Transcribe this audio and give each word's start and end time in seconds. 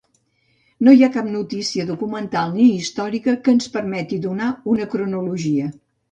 No 0.85 0.93
hi 0.99 1.03
ha 1.07 1.09
cap 1.17 1.27
notícia 1.33 1.83
documental 1.89 2.55
ni 2.55 2.65
històrica 2.77 3.35
que 3.47 3.53
ens 3.57 3.67
permeti 3.75 4.19
donar 4.23 4.47
una 4.77 4.89
cronologia. 4.95 5.69